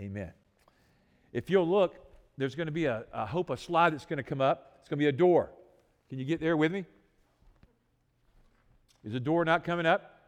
[0.00, 0.32] Amen.
[1.32, 1.94] If you'll look,
[2.36, 4.78] there's going to be a, I hope, a slide that's going to come up.
[4.80, 5.50] It's going to be a door.
[6.08, 6.84] Can you get there with me?
[9.04, 10.20] Is the door not coming up?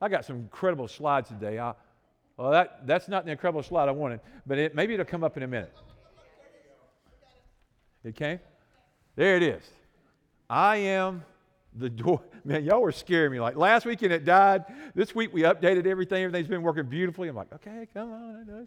[0.00, 1.58] I got some incredible slides today.
[1.58, 1.74] I,
[2.36, 5.36] well, that, that's not the incredible slide I wanted, but it, maybe it'll come up
[5.36, 5.72] in a minute.
[8.02, 8.40] It came?
[9.14, 9.62] There it is.
[10.48, 11.22] I am
[11.74, 12.22] the door.
[12.44, 13.40] Man, y'all were scaring me.
[13.40, 14.64] Like last weekend it died.
[14.94, 16.24] This week we updated everything.
[16.24, 17.28] Everything's been working beautifully.
[17.28, 18.66] I'm like, okay, come on.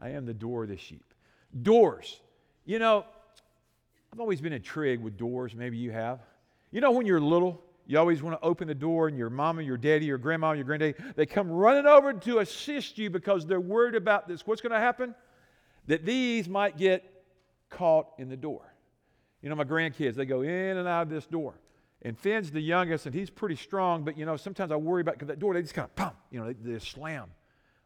[0.00, 1.14] I am the door of the sheep.
[1.62, 2.20] Doors.
[2.64, 3.04] You know,
[4.12, 5.54] I've always been intrigued with doors.
[5.54, 6.20] Maybe you have.
[6.70, 9.62] You know, when you're little, you always want to open the door, and your mama,
[9.62, 13.60] your daddy, your grandma, your granddaddy, they come running over to assist you because they're
[13.60, 14.46] worried about this.
[14.46, 15.14] What's going to happen?
[15.86, 17.04] That these might get
[17.68, 18.62] caught in the door.
[19.42, 21.54] You know, my grandkids, they go in and out of this door.
[22.04, 25.14] And Finn's the youngest, and he's pretty strong, but you know, sometimes I worry about
[25.14, 27.30] because that door, they just kind of pump, you know, they, they slam.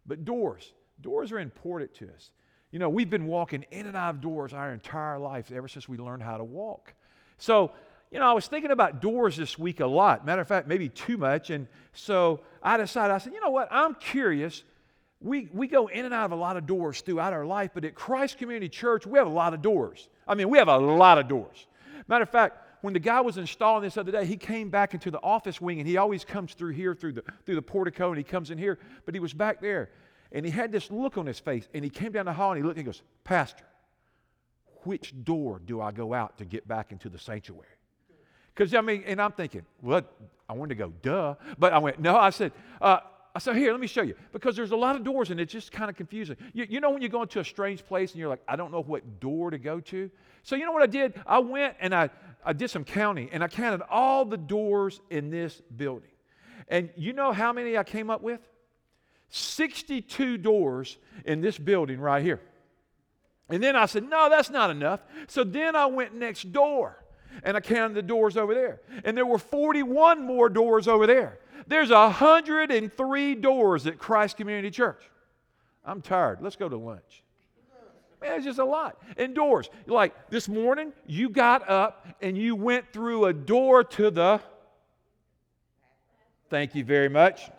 [0.06, 2.32] But doors, doors are important to us.
[2.72, 5.89] You know, we've been walking in and out of doors our entire life ever since
[5.89, 6.94] we learned how to walk.
[7.39, 7.70] So,
[8.11, 10.27] you know, I was thinking about doors this week a lot.
[10.27, 11.50] Matter of fact, maybe too much.
[11.50, 13.69] And so I decided, I said, you know what?
[13.70, 14.64] I'm curious.
[15.20, 17.84] We, we go in and out of a lot of doors throughout our life, but
[17.84, 20.08] at Christ Community Church, we have a lot of doors.
[20.27, 21.66] I mean, we have a lot of doors.
[22.06, 25.10] Matter of fact, when the guy was installing this other day, he came back into
[25.10, 28.18] the office wing, and he always comes through here through the, through the portico, and
[28.18, 29.90] he comes in here, but he was back there.
[30.32, 32.58] And he had this look on his face, and he came down the hall and
[32.58, 33.64] he looked and he goes, Pastor,
[34.84, 37.66] which door do I go out to get back into the sanctuary?
[38.54, 40.12] Because, I mean, and I'm thinking, what?
[40.48, 41.34] I wanted to go, duh.
[41.58, 43.00] But I went, no, I said, uh,
[43.34, 44.14] I said, here, let me show you.
[44.32, 46.36] Because there's a lot of doors and it's just kind of confusing.
[46.52, 48.72] You, you know when you go into a strange place and you're like, I don't
[48.72, 50.10] know what door to go to?
[50.42, 51.14] So you know what I did?
[51.26, 52.10] I went and I,
[52.44, 56.10] I did some counting and I counted all the doors in this building.
[56.68, 58.40] And you know how many I came up with?
[59.30, 62.40] 62 doors in this building right here.
[63.50, 65.00] And then I said, no, that's not enough.
[65.26, 67.02] So then I went next door
[67.42, 68.80] and I counted the doors over there.
[69.04, 71.38] And there were 41 more doors over there.
[71.67, 75.02] There's 103 doors at Christ Community Church.
[75.85, 76.39] I'm tired.
[76.41, 77.23] Let's go to lunch.
[78.20, 79.01] Man, it's just a lot.
[79.17, 79.70] And doors.
[79.86, 84.41] Like this morning, you got up and you went through a door to the.
[86.51, 87.51] Thank you very much.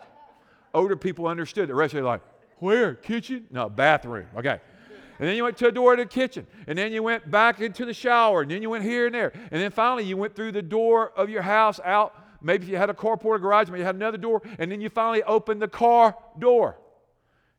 [0.74, 1.70] Older people understood.
[1.70, 2.22] The rest of you like,
[2.58, 2.96] where?
[2.96, 3.46] Kitchen?
[3.52, 4.28] No, bathroom.
[4.36, 4.60] Okay.
[5.20, 6.48] And then you went to a door to the kitchen.
[6.68, 8.42] And then you went back into the shower.
[8.42, 9.32] And then you went here and there.
[9.52, 12.16] And then finally you went through the door of your house out.
[12.42, 14.42] Maybe if you had a carport or garage, maybe you had another door.
[14.58, 16.78] And then you finally opened the car door.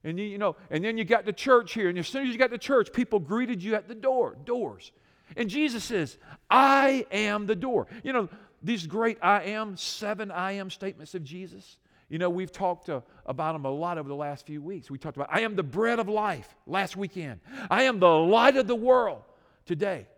[0.03, 1.89] And you, you know, and then you got to church here.
[1.89, 4.93] And as soon as you got to church, people greeted you at the door, doors.
[5.37, 6.17] And Jesus says,
[6.51, 7.87] I am the door.
[8.03, 8.29] You know,
[8.63, 11.77] these great I am, seven I am statements of Jesus.
[12.09, 14.91] You know, we've talked uh, about them a lot over the last few weeks.
[14.91, 17.41] We talked about, I am the bread of life last weekend.
[17.71, 19.23] I am the light of the world
[19.65, 20.09] today.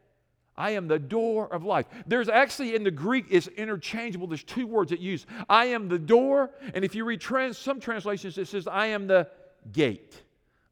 [0.57, 1.87] I am the door of life.
[2.07, 4.27] There's actually in the Greek it's interchangeable.
[4.27, 5.27] There's two words that use.
[5.49, 9.07] I am the door, and if you read trans, some translations, it says I am
[9.07, 9.29] the
[9.73, 10.23] gate.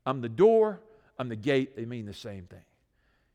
[0.05, 0.81] I'm the door.
[1.19, 1.77] I'm the gate.
[1.77, 2.63] They mean the same thing.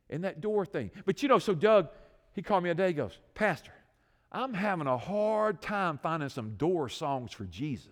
[0.09, 0.91] And that door thing.
[1.05, 1.89] But you know, so Doug,
[2.33, 2.87] he called me a day.
[2.87, 3.73] He goes, Pastor,
[4.31, 7.87] I'm having a hard time finding some door songs for Jesus.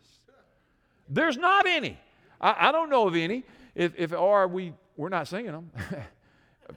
[1.09, 1.97] There's not any.
[2.39, 3.43] I, I don't know of any.
[3.75, 5.71] If, if are, we, we're not singing them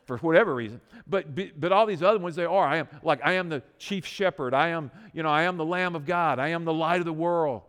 [0.05, 0.81] for whatever reason.
[1.07, 2.67] But, but all these other ones, they are.
[2.67, 4.55] I am like, I am the chief shepherd.
[4.55, 6.39] I am, you know, I am the Lamb of God.
[6.39, 7.63] I am the light of the world.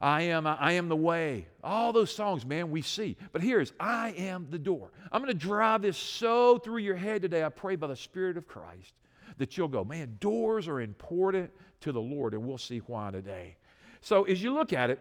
[0.00, 1.46] I am, I am the way.
[1.62, 3.16] All those songs, man, we see.
[3.32, 4.90] But here's, I am the door.
[5.10, 7.42] I'm going to drive this so through your head today.
[7.42, 8.92] I pray by the Spirit of Christ
[9.38, 13.56] that you'll go, man, doors are important to the Lord, and we'll see why today.
[14.00, 15.00] So as you look at it,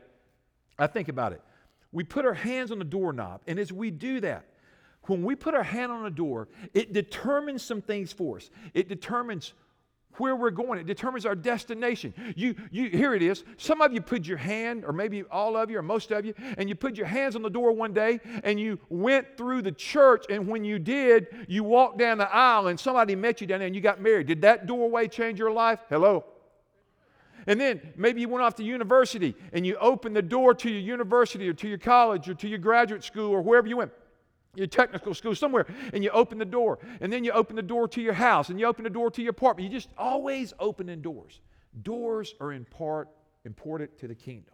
[0.80, 1.42] I think about it.
[1.92, 4.46] We put our hands on the doorknob, and as we do that,
[5.06, 8.50] when we put our hand on a door, it determines some things for us.
[8.74, 9.54] It determines
[10.18, 10.80] where we're going.
[10.80, 12.14] It determines our destination.
[12.36, 13.44] You, you, here it is.
[13.58, 16.34] Some of you put your hand, or maybe all of you, or most of you,
[16.58, 19.72] and you put your hands on the door one day, and you went through the
[19.72, 23.60] church, and when you did, you walked down the aisle, and somebody met you down
[23.60, 24.28] there, and you got married.
[24.28, 25.80] Did that doorway change your life?
[25.90, 26.26] Hello.
[27.46, 30.80] And then maybe you went off to university, and you opened the door to your
[30.80, 33.92] university, or to your college, or to your graduate school, or wherever you went
[34.56, 37.88] your technical school somewhere and you open the door and then you open the door
[37.88, 39.72] to your house and you open the door to your apartment.
[39.72, 41.42] You just always opening doors.
[41.82, 43.10] Doors are in part
[43.46, 44.54] important to the kingdom.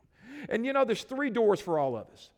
[0.50, 2.30] And you know there's three doors for all of us.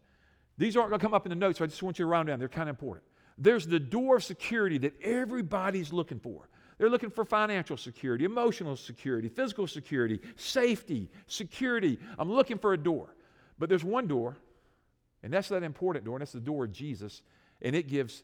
[0.58, 2.10] These aren't going to come up in the notes so i just want you to
[2.10, 2.40] round down.
[2.40, 3.06] They're kind of important.
[3.38, 6.50] There's the door of security that everybody's looking for.
[6.78, 12.00] They're looking for financial security emotional security physical security safety security.
[12.18, 13.16] I'm looking for a door.
[13.60, 14.38] But there's one door
[15.22, 17.22] and that's that important door and that's the door of jesus
[17.62, 18.24] And it gives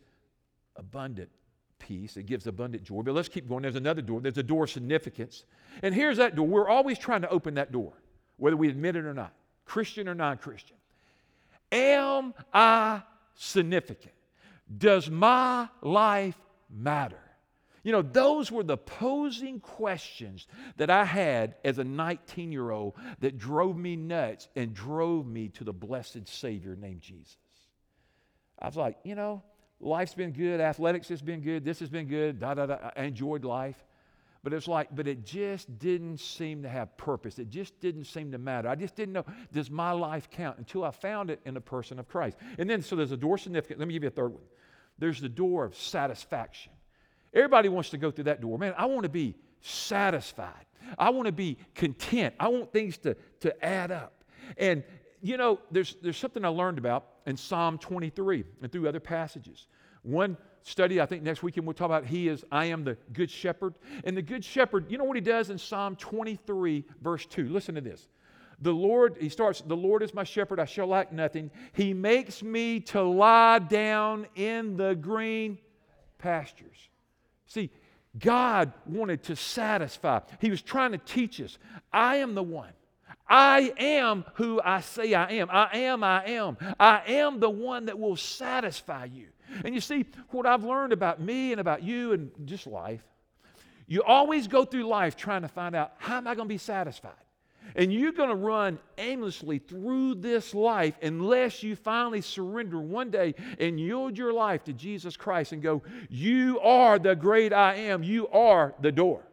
[0.76, 1.30] abundant
[1.80, 3.02] peace, it gives abundant joy.
[3.02, 3.64] But let's keep going.
[3.64, 5.46] There's another door, there's a door of significance.
[5.82, 6.48] And here's that door.
[6.48, 7.94] We're always trying to open that door,
[8.38, 9.34] whether we admit it or not,
[9.66, 10.78] Christian or non Christian.
[11.72, 13.04] Am I
[13.36, 14.14] significant?
[14.76, 16.38] Does my life
[16.70, 17.20] matter?
[17.84, 22.96] You know, those were the posing questions that I had as a 19 year old
[23.22, 27.38] that drove me nuts and drove me to the blessed Savior named Jesus.
[28.60, 29.44] I was like, you know,
[29.80, 32.92] life's been good, athletics has been good, this has been good, da da da.
[32.96, 33.84] I enjoyed life.
[34.44, 37.38] But it's like, but it just didn't seem to have purpose.
[37.38, 38.70] It just didn't seem to matter.
[38.70, 42.00] I just didn't know, does my life count until I found it in the person
[42.00, 42.38] of Christ.
[42.58, 43.80] And then, so there's a door significant.
[43.80, 44.44] Let me give you a third one.
[45.00, 46.72] There's the door of satisfaction.
[47.34, 48.58] Everybody wants to go through that door.
[48.58, 50.66] Man, I want to be satisfied.
[50.98, 52.34] I want to be content.
[52.40, 54.24] I want things to, to add up.
[54.58, 54.84] And,
[55.22, 59.68] you know, there's, there's something I learned about in Psalm 23 and through other passages.
[60.04, 63.32] One study, I think next weekend we'll talk about He is, I am the Good
[63.32, 63.74] Shepherd.
[64.04, 67.50] And the Good Shepherd, you know what He does in Psalm 23, verse 2?
[67.50, 68.08] Listen to this.
[68.60, 71.52] The Lord, he starts, the Lord is my shepherd, I shall lack nothing.
[71.74, 75.60] He makes me to lie down in the green
[76.18, 76.90] pastures.
[77.46, 77.70] See,
[78.18, 80.22] God wanted to satisfy.
[80.42, 81.60] He was trying to teach us
[81.94, 82.72] I am the one.
[83.30, 85.50] I am who I say I am.
[85.52, 86.58] I am, I am.
[86.80, 89.28] I am the one that will satisfy you.
[89.64, 93.04] And you see, what I've learned about me and about you and just life,
[93.88, 96.58] you always go through life trying to find out how am I going to be
[96.58, 97.14] satisfied?
[97.76, 103.36] And you're going to run aimlessly through this life unless you finally surrender one day
[103.60, 108.04] and yield your life to Jesus Christ and go, You are the great I am.
[108.04, 109.24] You are the door.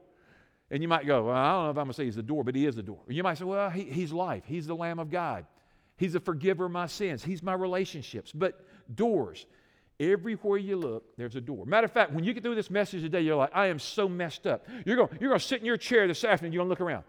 [0.75, 2.23] And you might go, Well, I don't know if I'm going to say he's the
[2.23, 2.99] door, but he is the door.
[3.06, 4.43] You might say, Well, he, he's life.
[4.44, 5.47] He's the Lamb of God.
[5.97, 7.23] He's the forgiver of my sins.
[7.23, 8.32] He's my relationships.
[8.32, 8.61] But
[8.93, 9.47] doors,
[10.00, 11.65] Everywhere you look, there's a door.
[11.67, 14.09] Matter of fact, when you get through this message today, you're like, I am so
[14.09, 14.67] messed up.
[14.85, 16.81] You're going, you're going to sit in your chair this afternoon, you're going to look
[16.81, 17.05] around.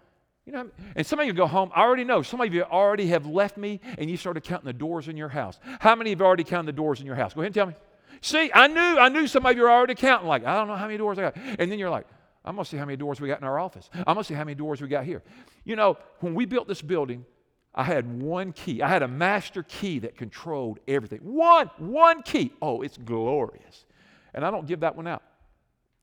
[0.45, 1.71] You know, and some of you go home.
[1.73, 2.21] I already know.
[2.21, 5.29] Some of you already have left me and you started counting the doors in your
[5.29, 5.59] house.
[5.79, 7.33] How many have already counted the doors in your house?
[7.33, 7.73] Go ahead and tell me.
[8.21, 10.75] See, I knew, I knew some of you are already counting, like, I don't know
[10.75, 11.37] how many doors I got.
[11.37, 12.05] And then you're like,
[12.45, 13.89] I'm gonna see how many doors we got in our office.
[13.93, 15.23] I'm gonna see how many doors we got here.
[15.63, 17.25] You know, when we built this building,
[17.73, 18.81] I had one key.
[18.81, 21.19] I had a master key that controlled everything.
[21.19, 22.53] One, one key.
[22.61, 23.85] Oh, it's glorious.
[24.33, 25.23] And I don't give that one out.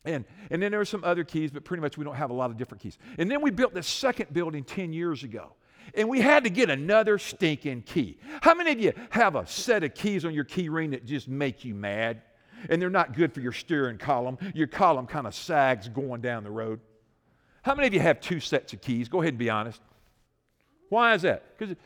[0.04, 2.34] And, and then there are some other keys, but pretty much we don't have a
[2.34, 2.98] lot of different keys.
[3.18, 5.54] And then we built this second building 10 years ago.
[5.94, 8.18] And we had to get another stinking key.
[8.40, 11.28] How many of you have a set of keys on your key ring that just
[11.28, 12.22] make you mad?
[12.68, 14.38] And they're not good for your steering column.
[14.54, 16.80] Your column kind of sags going down the road.
[17.62, 19.08] How many of you have two sets of keys?
[19.08, 19.80] Go ahead and be honest.
[20.88, 21.56] Why is that?
[21.56, 21.76] Because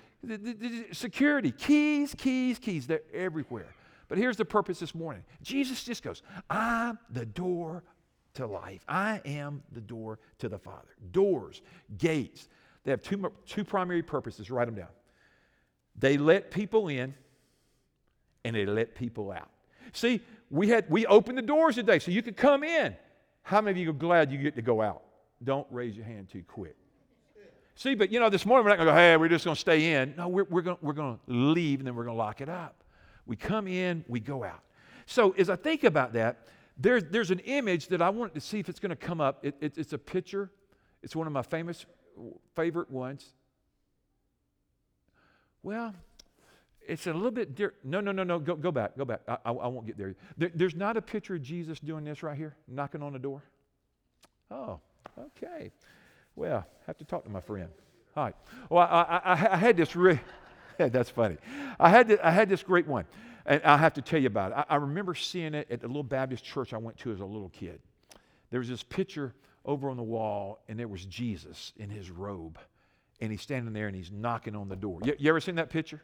[0.93, 3.75] security, keys, keys, keys, they're everywhere.
[4.09, 7.85] But here's the purpose this morning Jesus just goes, I'm the door
[8.35, 8.83] to life.
[8.89, 10.97] I am the door to the Father.
[11.13, 11.63] Doors,
[11.99, 12.49] gates,
[12.85, 14.51] they have two, two primary purposes.
[14.51, 14.89] Write them down.
[15.99, 17.15] They let people in
[18.45, 19.51] and they let people out.
[19.93, 20.21] See,
[20.51, 22.97] we had we opened the doors today so you could come in.
[23.43, 25.03] How many of you are glad you get to go out?
[25.43, 26.77] Don't raise your hand too quick.
[27.75, 29.55] See, but you know, this morning we're not going to go, hey, we're just going
[29.55, 30.15] to stay in.
[30.17, 32.49] No, we're, we're going we're going to leave and then we're going to lock it
[32.49, 32.83] up.
[33.27, 34.63] We come in, we go out.
[35.07, 36.47] So as I think about that,
[36.79, 39.45] there, there's an image that I wanted to see if it's going to come up.
[39.45, 40.51] It, it, it's a picture.
[41.03, 41.87] It's one of my famous,
[42.55, 43.33] favorite ones.
[45.63, 45.95] Well,
[46.89, 47.85] it's a little bit different.
[47.85, 48.39] No, no, no, no.
[48.39, 48.97] Go, go back.
[48.97, 49.21] Go back.
[49.29, 50.15] I, I, I won't get there.
[50.37, 50.51] there.
[50.55, 53.43] There's not a picture of Jesus doing this right here, knocking on the door.
[54.51, 54.81] Oh,
[55.19, 55.73] okay.
[56.35, 57.69] Well, I have to talk to my friend.
[58.17, 58.35] All right.
[58.71, 59.95] Well, I, I, I had this
[60.79, 61.37] that's funny.
[61.79, 63.05] I had, this, I had this great one,
[63.45, 64.59] and I have to tell you about it.
[64.59, 67.25] I, I remember seeing it at the little Baptist church I went to as a
[67.25, 67.81] little kid.
[68.51, 72.59] There was this picture over on the wall, and there was Jesus in his robe,
[73.21, 75.01] and he's standing there and he's knocking on the door.
[75.05, 76.03] You, you ever seen that picture?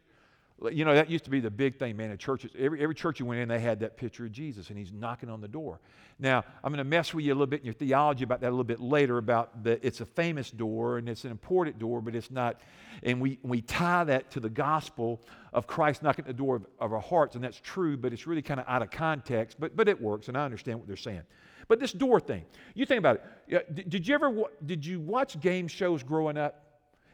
[0.71, 2.53] You know, that used to be the big thing, man, in churches.
[2.57, 5.29] Every, every church you went in, they had that picture of Jesus, and he's knocking
[5.29, 5.81] on the door.
[6.19, 8.49] Now, I'm going to mess with you a little bit in your theology about that
[8.49, 12.01] a little bit later about that it's a famous door and it's an important door,
[12.01, 12.61] but it's not.
[13.03, 15.21] And we, we tie that to the gospel
[15.53, 18.27] of Christ knocking at the door of, of our hearts, and that's true, but it's
[18.27, 20.97] really kind of out of context, but, but it works, and I understand what they're
[20.97, 21.23] saying.
[21.69, 23.75] But this door thing, you think about it.
[23.75, 26.72] Did, did you ever, did you watch game shows growing up?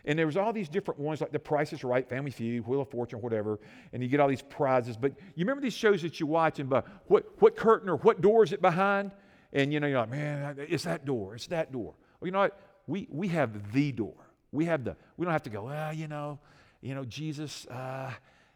[0.08, 2.80] And there was all these different ones like The Price is Right, Family Feud, Wheel
[2.80, 3.60] of Fortune, whatever.
[3.92, 4.96] And you get all these prizes.
[4.96, 8.22] But you remember these shows that you watch and but what, what curtain or what
[8.22, 9.12] door is it behind?
[9.52, 11.34] And you know, you're like, man, it's that door.
[11.34, 11.94] It's that door.
[12.20, 12.58] Well, you know what?
[12.86, 14.14] We, we have the door.
[14.50, 16.38] We have the, we don't have to go, well, you know,
[16.80, 18.10] you know, Jesus, uh,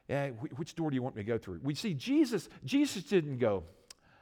[0.09, 1.61] eh, which door do you want me to go through?
[1.63, 3.65] We see Jesus, Jesus didn't go,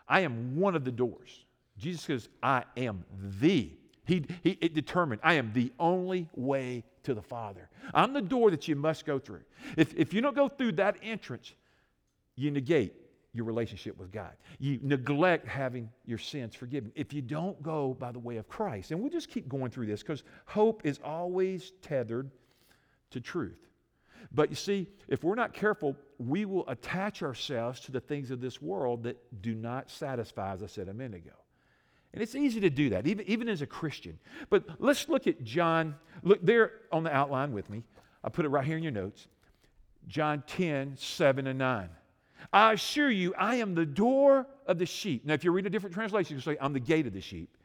[0.09, 1.45] I am one of the doors.
[1.79, 3.05] Jesus says, I am
[3.41, 3.71] the.
[4.05, 7.69] He, he it determined, I am the only way to the Father.
[7.95, 9.43] I'm the door that you must go through.
[9.77, 11.55] If, if you don't go through that entrance,
[12.37, 12.95] you negate
[13.33, 14.33] your relationship with God.
[14.59, 16.91] You neglect having your sins forgiven.
[16.95, 19.87] If you don't go by the way of Christ, and we'll just keep going through
[19.87, 22.31] this because hope is always tethered
[23.11, 23.69] to truth.
[24.33, 28.41] But you see, if we're not careful, we will attach ourselves to the things of
[28.41, 31.37] this world that do not satisfy, as I said a minute ago.
[32.13, 34.19] And it's easy to do that, even, even as a Christian.
[34.49, 35.95] But let's look at John.
[36.23, 37.85] Look there on the outline with me.
[38.25, 39.29] I put it right here in your notes.
[40.09, 41.89] John 10, 7 and 9.
[42.53, 45.25] I assure you, I am the door of the sheep.
[45.25, 47.57] Now, if you read a different translation, you say, I'm the gate of the sheep.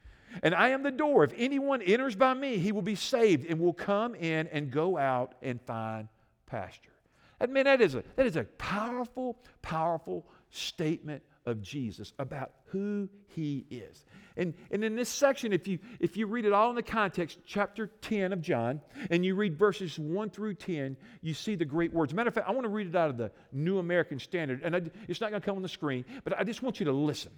[0.43, 1.23] And I am the door.
[1.23, 4.97] If anyone enters by me, he will be saved and will come in and go
[4.97, 6.07] out and find
[6.45, 6.91] pasture.
[7.39, 13.07] I mean, that is a, that is a powerful, powerful statement of Jesus about who
[13.27, 14.05] he is.
[14.35, 17.39] And, and in this section, if you, if you read it all in the context,
[17.45, 21.93] chapter 10 of John, and you read verses 1 through 10, you see the great
[21.93, 22.13] words.
[22.13, 24.75] Matter of fact, I want to read it out of the New American Standard, and
[24.75, 26.91] I, it's not going to come on the screen, but I just want you to
[26.91, 27.31] listen.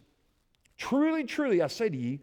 [0.80, 2.18] Truly, truly, I say to you,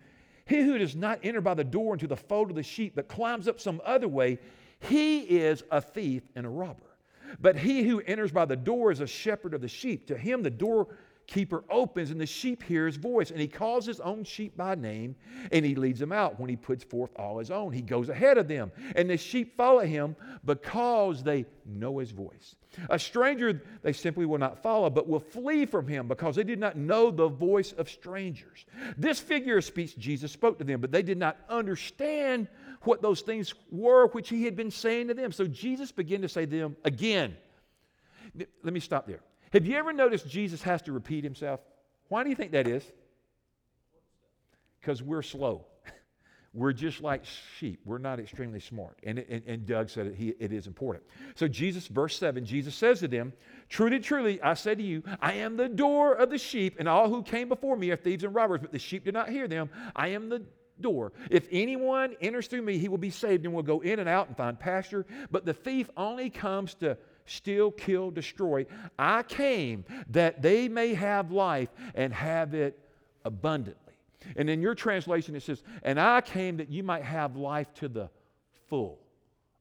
[0.46, 3.06] he who does not enter by the door into the fold of the sheep, but
[3.06, 4.40] climbs up some other way,
[4.80, 6.82] he is a thief and a robber.
[7.40, 10.08] But he who enters by the door is a shepherd of the sheep.
[10.08, 10.88] To him, the door
[11.26, 13.30] keeper opens and the sheep hear his voice.
[13.30, 15.16] And he calls his own sheep by name
[15.52, 17.72] and he leads them out when he puts forth all his own.
[17.72, 22.56] He goes ahead of them and the sheep follow him because they know his voice.
[22.90, 26.58] A stranger they simply will not follow but will flee from him because they did
[26.58, 28.66] not know the voice of strangers.
[28.96, 32.48] This figure of speech jesus spoke to them but they did not understand
[32.82, 35.32] what those things were which he had been saying to them.
[35.32, 37.36] So jesus began to say to them again.
[38.62, 39.20] Let me stop there
[39.54, 41.60] have you ever noticed Jesus has to repeat himself?
[42.08, 42.84] Why do you think that is?
[44.80, 45.66] Because we're slow.
[46.52, 47.24] We're just like
[47.58, 47.80] sheep.
[47.84, 48.98] We're not extremely smart.
[49.02, 51.04] And, and, and Doug said it, he, it is important.
[51.34, 53.32] So, Jesus, verse 7, Jesus says to them,
[53.68, 57.08] Truly, truly, I say to you, I am the door of the sheep, and all
[57.08, 59.68] who came before me are thieves and robbers, but the sheep did not hear them.
[59.96, 60.42] I am the
[60.80, 61.12] door.
[61.30, 64.28] If anyone enters through me, he will be saved and will go in and out
[64.28, 65.06] and find pasture.
[65.30, 66.96] But the thief only comes to
[67.26, 68.66] steal, kill, destroy.
[68.98, 72.78] I came that they may have life and have it
[73.24, 73.80] abundantly.
[74.36, 77.88] And in your translation, it says, And I came that you might have life to
[77.88, 78.08] the
[78.68, 78.98] full.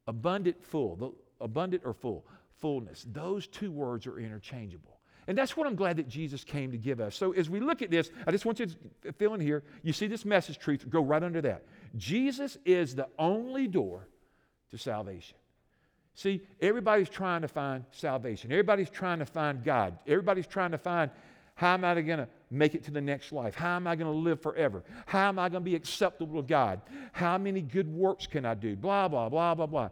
[0.07, 0.95] Abundant, full.
[0.95, 1.11] The,
[1.43, 2.25] abundant or full?
[2.59, 3.05] Fullness.
[3.11, 4.99] Those two words are interchangeable.
[5.27, 7.15] And that's what I'm glad that Jesus came to give us.
[7.15, 8.67] So as we look at this, I just want you
[9.03, 9.63] to fill in here.
[9.81, 11.63] You see this message truth, go right under that.
[11.95, 14.07] Jesus is the only door
[14.71, 15.37] to salvation.
[16.15, 18.51] See, everybody's trying to find salvation.
[18.51, 19.97] Everybody's trying to find God.
[20.07, 21.09] Everybody's trying to find
[21.55, 23.55] how am I going to make it to the next life?
[23.55, 24.83] How am I going to live forever?
[25.05, 26.81] How am I going to be acceptable to God?
[27.11, 28.75] How many good works can I do?
[28.75, 29.89] Blah, blah, blah, blah, blah.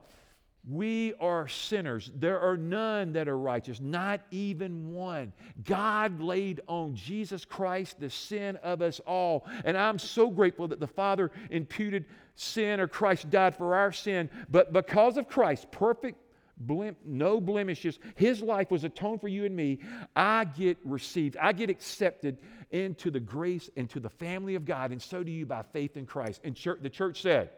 [0.69, 2.11] We are sinners.
[2.15, 5.33] There are none that are righteous, not even one.
[5.65, 9.47] God laid on Jesus Christ the sin of us all.
[9.65, 14.29] And I'm so grateful that the Father imputed sin or Christ died for our sin.
[14.49, 16.19] But because of Christ, perfect,
[16.65, 19.79] blim- no blemishes, his life was atoned for you and me.
[20.15, 22.37] I get received, I get accepted
[22.71, 24.91] into the grace and to the family of God.
[24.91, 26.41] And so do you by faith in Christ.
[26.43, 27.49] And church, the church said,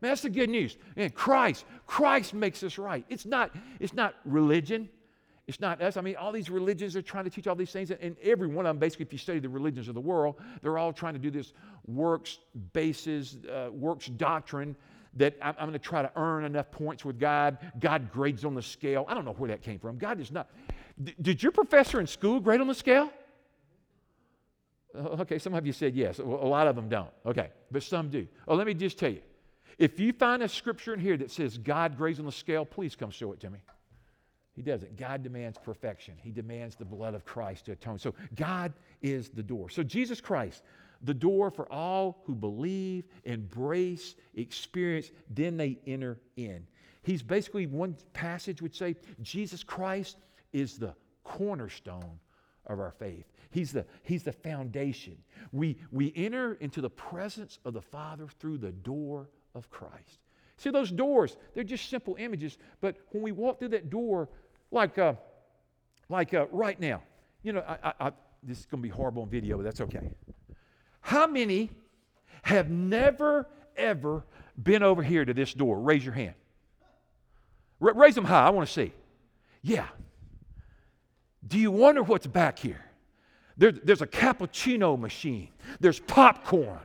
[0.00, 0.76] Man, that's the good news.
[0.96, 3.04] And Christ, Christ makes us right.
[3.08, 4.88] It's not, it's not religion.
[5.48, 5.96] It's not us.
[5.96, 8.64] I mean, all these religions are trying to teach all these things, and every one
[8.64, 11.18] of them, basically, if you study the religions of the world, they're all trying to
[11.18, 11.52] do this
[11.86, 12.38] works
[12.72, 14.76] basis, uh, works doctrine
[15.14, 17.58] that I'm, I'm going to try to earn enough points with God.
[17.80, 19.04] God grades on the scale.
[19.08, 19.98] I don't know where that came from.
[19.98, 20.48] God is not.
[21.02, 23.10] D- did your professor in school grade on the scale?
[24.94, 26.18] Okay, some of you said yes.
[26.18, 27.10] A lot of them don't.
[27.26, 28.28] Okay, but some do.
[28.46, 29.22] Oh, let me just tell you
[29.78, 32.94] if you find a scripture in here that says God grades on the scale, please
[32.94, 33.58] come show it to me.
[34.54, 34.96] He doesn't.
[34.96, 36.14] God demands perfection.
[36.18, 37.98] He demands the blood of Christ to atone.
[37.98, 39.70] So God is the door.
[39.70, 40.62] So Jesus Christ,
[41.02, 46.66] the door for all who believe, embrace, experience, then they enter in.
[47.02, 50.18] He's basically, one passage would say, Jesus Christ
[50.52, 50.94] is the
[51.24, 52.18] cornerstone
[52.66, 53.24] of our faith.
[53.50, 55.16] He's the, he's the foundation.
[55.50, 60.20] We, we enter into the presence of the Father through the door of Christ.
[60.58, 64.28] See, those doors, they're just simple images, but when we walk through that door,
[64.72, 65.14] like, uh,
[66.08, 67.02] like uh, right now,
[67.42, 68.12] you know, I, I, I,
[68.42, 70.10] this is going to be horrible on video, but that's okay.
[71.00, 71.70] How many
[72.42, 74.24] have never, ever
[74.60, 75.78] been over here to this door?
[75.78, 76.34] Raise your hand.
[77.80, 78.46] R- raise them high.
[78.46, 78.92] I want to see.
[79.62, 79.86] Yeah.
[81.46, 82.84] Do you wonder what's back here?
[83.58, 86.80] There, there's a cappuccino machine, there's popcorn,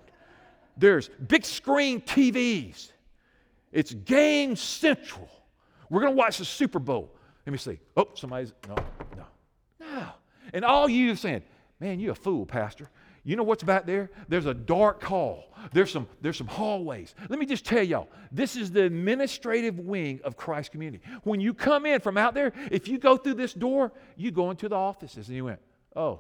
[0.76, 2.92] there's big screen TVs.
[3.72, 5.30] It's Game Central.
[5.90, 7.17] We're going to watch the Super Bowl.
[7.48, 7.80] Let me see.
[7.96, 8.76] Oh, somebody's, no,
[9.16, 9.26] no,
[9.80, 10.08] no.
[10.52, 11.44] And all you saying,
[11.80, 12.90] man, you a fool, Pastor.
[13.24, 14.12] You know what's back there?
[14.28, 15.56] There's a dark hall.
[15.72, 17.16] There's some, there's some hallways.
[17.30, 21.02] Let me just tell y'all, this is the administrative wing of Christ Community.
[21.24, 24.52] When you come in from out there, if you go through this door, you go
[24.52, 25.30] into the offices.
[25.30, 25.60] And you went,
[25.96, 26.20] oh,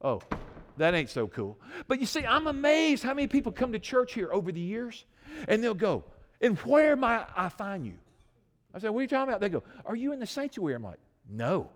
[0.00, 0.22] oh,
[0.76, 1.58] that ain't so cool.
[1.88, 5.06] But you see, I'm amazed how many people come to church here over the years,
[5.48, 6.04] and they'll go,
[6.40, 7.94] and where might I find you?
[8.74, 9.40] I said, what are you talking about?
[9.40, 10.74] They go, are you in the sanctuary?
[10.74, 10.98] I'm like,
[11.28, 11.70] no.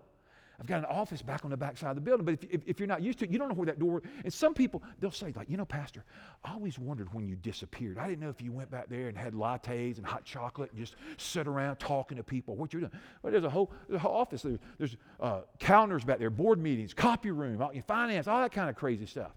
[0.59, 2.25] I've got an office back on the back side of the building.
[2.25, 4.01] But if, if, if, you're not used to it, you don't know where that door.
[4.23, 6.03] And some people, they'll say, like, you know, Pastor,
[6.43, 7.99] I always wondered when you disappeared.
[7.99, 10.79] I didn't know if you went back there and had lattes and hot chocolate and
[10.79, 12.55] just sit around talking to people.
[12.55, 12.91] What you're doing?
[13.21, 14.43] Well, there's a whole, there's a whole office.
[14.79, 19.05] There's, uh, counters back there, board meetings, copy room, finance, all that kind of crazy
[19.05, 19.31] stuff.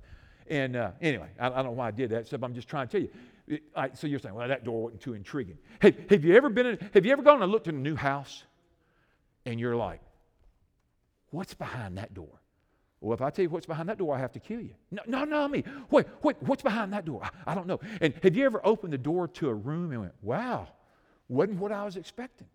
[0.49, 2.89] And uh, anyway, I, I, don't know why I did that, except I'm just trying
[2.89, 3.11] to tell you.
[3.75, 5.59] I, so you're saying, well, that door wasn't too intriguing.
[5.81, 7.97] Hey, have you ever been in, have you ever gone and looked in a new
[7.97, 8.45] house
[9.45, 10.01] and you're like,
[11.31, 12.41] What's behind that door?
[13.01, 14.75] Well, if I tell you what's behind that door, I have to kill you.
[14.91, 15.65] No, no, no, me.
[15.91, 17.23] Wait, wait, what's behind that door?
[17.25, 17.81] I, I don't know.
[18.01, 20.69] And have you ever opened the door to a room and went, wow,
[21.29, 22.49] wasn't what I was expecting?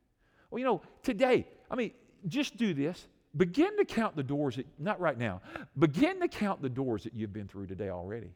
[0.52, 1.92] Well, you know, today, I mean,
[2.28, 3.08] just do this.
[3.36, 5.42] Begin to count the doors that, not right now,
[5.80, 8.30] begin to count the doors that you've been through today already.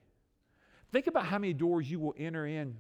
[0.92, 2.76] Think about how many doors you will enter in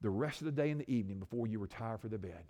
[0.00, 2.44] the rest of the day and the evening before you retire for the bed.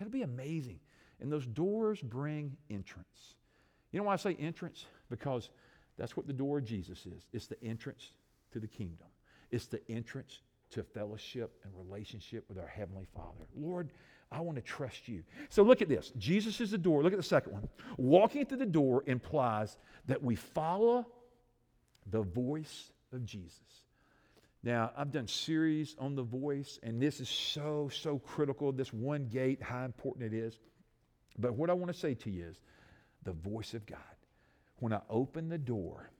[0.00, 0.80] It'll be amazing.
[1.20, 3.34] And those doors bring entrance.
[3.92, 4.86] You know why I say entrance?
[5.10, 5.50] Because
[5.96, 8.12] that's what the door of Jesus is it's the entrance
[8.52, 9.06] to the kingdom,
[9.50, 10.40] it's the entrance
[10.70, 13.46] to fellowship and relationship with our Heavenly Father.
[13.56, 13.90] Lord,
[14.30, 15.22] I want to trust you.
[15.48, 16.12] So look at this.
[16.18, 17.02] Jesus is the door.
[17.02, 17.68] Look at the second one.
[17.96, 21.06] Walking through the door implies that we follow
[22.10, 23.87] the voice of Jesus.
[24.62, 28.72] Now, I've done series on the voice, and this is so, so critical.
[28.72, 30.58] This one gate, how important it is.
[31.38, 32.56] But what I want to say to you is
[33.22, 33.98] the voice of God.
[34.80, 36.10] When I open the door,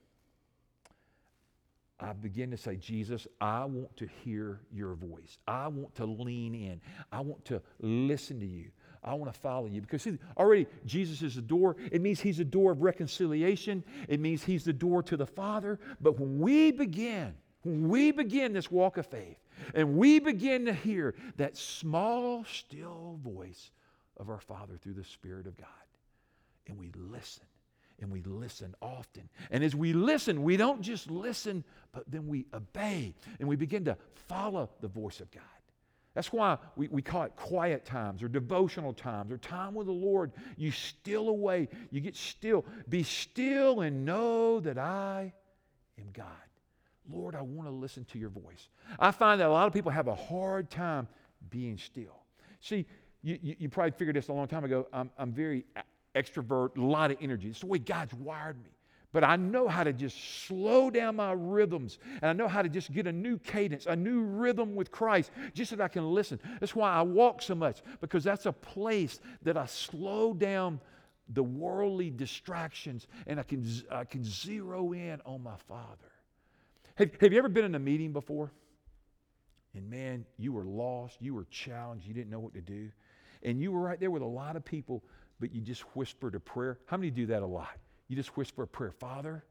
[1.99, 5.37] I begin to say, Jesus, I want to hear your voice.
[5.45, 6.79] I want to lean in.
[7.11, 8.71] I want to listen to you.
[9.03, 9.81] I want to follow you.
[9.81, 11.75] Because see, already Jesus is the door.
[11.91, 13.83] It means he's the door of reconciliation.
[14.07, 15.77] It means he's the door to the Father.
[15.99, 19.37] But when we begin, when we begin this walk of faith,
[19.73, 23.71] and we begin to hear that small, still voice
[24.17, 25.67] of our Father through the Spirit of God,
[26.67, 27.45] and we listen
[28.01, 29.27] and we listen often.
[29.51, 33.85] And as we listen, we don't just listen, but then we obey and we begin
[33.85, 35.43] to follow the voice of God.
[36.13, 39.93] That's why we, we call it quiet times or devotional times or time with the
[39.93, 40.31] Lord.
[40.57, 42.65] You still away, you get still.
[42.89, 45.33] Be still and know that I
[45.99, 46.25] am God.
[47.11, 48.69] Lord, I want to listen to your voice.
[48.99, 51.07] I find that a lot of people have a hard time
[51.49, 52.23] being still.
[52.61, 52.85] See,
[53.21, 54.87] you, you, you probably figured this a long time ago.
[54.93, 55.65] I'm, I'm very
[56.15, 57.49] extrovert, a lot of energy.
[57.49, 58.71] It's the way God's wired me.
[59.11, 61.97] But I know how to just slow down my rhythms.
[62.21, 65.31] And I know how to just get a new cadence, a new rhythm with Christ,
[65.53, 66.39] just so that I can listen.
[66.59, 70.79] That's why I walk so much, because that's a place that I slow down
[71.29, 76.11] the worldly distractions and I can, I can zero in on my Father.
[76.99, 78.51] Have, have you ever been in a meeting before?
[79.73, 82.89] And man, you were lost, you were challenged, you didn't know what to do.
[83.41, 85.03] And you were right there with a lot of people
[85.39, 86.77] but you just whispered a prayer.
[86.85, 87.77] How many do that a lot?
[88.07, 88.91] You just whisper a prayer.
[88.91, 89.43] Father,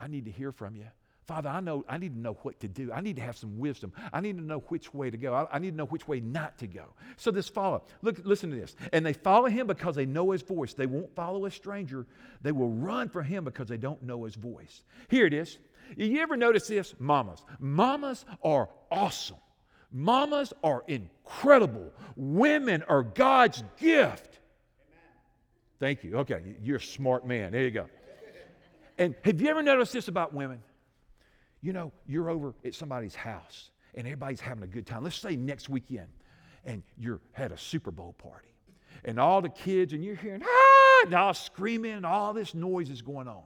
[0.00, 0.86] I need to hear from you.
[1.26, 2.92] Father, I know I need to know what to do.
[2.92, 3.92] I need to have some wisdom.
[4.12, 5.34] I need to know which way to go.
[5.34, 6.84] I, I need to know which way not to go.
[7.16, 7.82] So this follow.
[8.02, 8.76] Look, listen to this.
[8.92, 10.74] And they follow him because they know his voice.
[10.74, 12.06] They won't follow a stranger.
[12.42, 14.82] They will run for him because they don't know his voice.
[15.08, 15.58] Here it is.
[15.96, 16.94] You ever notice this?
[16.98, 17.44] Mamas.
[17.58, 19.36] Mamas are awesome.
[19.92, 21.92] Mamas are incredible.
[22.16, 24.40] Women are God's gift.
[25.78, 26.16] Thank you.
[26.18, 27.52] Okay, you're a smart man.
[27.52, 27.86] There you go.
[28.98, 30.62] And have you ever noticed this about women?
[31.60, 35.04] You know, you're over at somebody's house and everybody's having a good time.
[35.04, 36.08] Let's say next weekend,
[36.64, 38.48] and you're at a Super Bowl party,
[39.04, 42.90] and all the kids, and you're hearing, ah, and all screaming, and all this noise
[42.90, 43.42] is going on.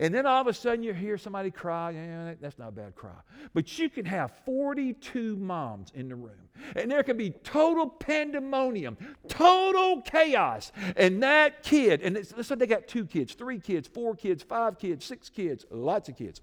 [0.00, 1.90] And then all of a sudden you hear somebody cry.
[1.90, 3.10] Yeah, that's not a bad cry.
[3.52, 6.48] But you can have 42 moms in the room.
[6.74, 8.96] And there can be total pandemonium,
[9.28, 10.72] total chaos.
[10.96, 14.78] And that kid, and let's say they got two kids, three kids, four kids, five
[14.78, 16.40] kids, six kids, lots of kids.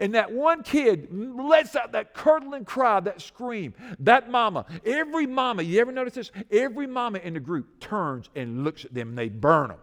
[0.00, 3.74] And that one kid lets out that curdling cry, that scream.
[3.98, 6.30] That mama, every mama, you ever notice this?
[6.50, 9.78] Every mama in the group turns and looks at them and they burn them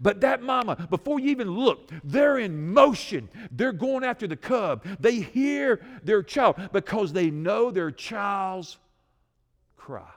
[0.00, 3.28] But that mama, before you even look, they're in motion.
[3.50, 4.84] They're going after the cub.
[5.00, 8.78] They hear their child because they know their child's
[9.76, 10.10] cry.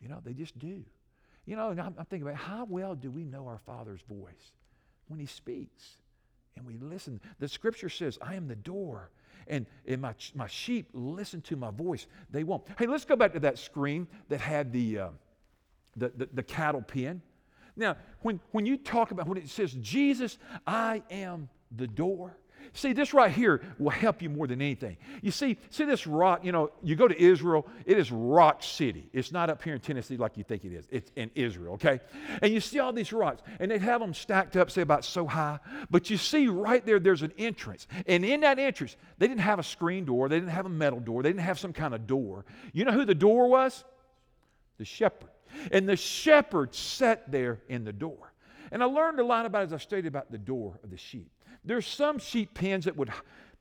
[0.00, 0.84] You know, they just do.
[1.46, 4.52] You know, and I'm, I'm thinking about how well do we know our Father's voice
[5.08, 5.84] when He speaks
[6.56, 7.20] and we listen?
[7.38, 9.10] The scripture says, I am the door
[9.46, 12.06] and, and my, my sheep listen to my voice.
[12.30, 12.64] They won't.
[12.78, 15.08] Hey, let's go back to that screen that had the, uh,
[15.96, 17.22] the, the, the cattle pen.
[17.76, 22.36] Now, when, when you talk about, when it says, Jesus, I am the door,
[22.72, 24.96] See, this right here will help you more than anything.
[25.22, 29.08] You see, see this rock, you know, you go to Israel, it is rock city.
[29.12, 30.86] It's not up here in Tennessee like you think it is.
[30.90, 32.00] It's in Israel, okay?
[32.42, 35.26] And you see all these rocks, and they have them stacked up, say about so
[35.26, 35.58] high.
[35.90, 37.86] But you see right there, there's an entrance.
[38.06, 41.00] And in that entrance, they didn't have a screen door, they didn't have a metal
[41.00, 42.44] door, they didn't have some kind of door.
[42.72, 43.84] You know who the door was?
[44.78, 45.30] The shepherd.
[45.72, 48.32] And the shepherd sat there in the door.
[48.72, 51.30] And I learned a lot about as I studied about the door of the sheep.
[51.64, 53.10] There's some sheep pens that would